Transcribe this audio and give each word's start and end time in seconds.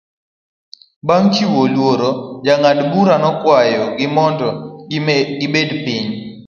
Bang' 1.07 1.29
chiwo 1.33 1.61
luor, 1.73 2.01
jang'ad 2.45 2.79
bura 2.91 3.15
nokwayo 3.23 3.83
gi 3.97 4.07
mondo 4.15 4.47
gibed 5.39 5.69
piny. 5.85 6.07